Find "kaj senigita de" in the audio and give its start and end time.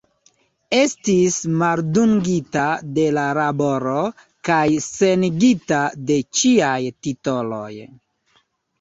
4.51-6.21